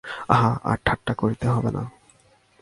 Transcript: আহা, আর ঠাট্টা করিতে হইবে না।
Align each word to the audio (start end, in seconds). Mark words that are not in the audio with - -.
আহা, 0.29 0.51
আর 0.63 0.77
ঠাট্টা 0.85 1.13
করিতে 1.13 1.45
হইবে 1.47 1.71
না। 1.77 1.83